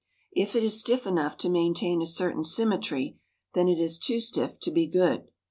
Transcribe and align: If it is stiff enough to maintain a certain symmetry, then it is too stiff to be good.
If 0.31 0.55
it 0.55 0.63
is 0.63 0.79
stiff 0.81 1.05
enough 1.05 1.37
to 1.37 1.47
maintain 1.47 2.01
a 2.01 2.07
certain 2.07 2.43
symmetry, 2.43 3.19
then 3.53 3.67
it 3.67 3.77
is 3.77 3.99
too 3.99 4.19
stiff 4.19 4.59
to 4.61 4.71
be 4.71 4.87
good. 4.87 5.27